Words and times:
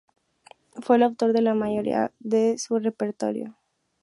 Fue 0.81 0.95
el 0.95 1.03
autor 1.03 1.31
de 1.31 1.43
la 1.43 1.53
mayoría 1.53 2.11
de 2.17 2.57
su 2.57 2.79
repertorio. 2.79 3.55